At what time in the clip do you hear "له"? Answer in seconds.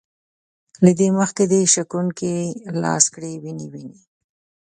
0.83-0.91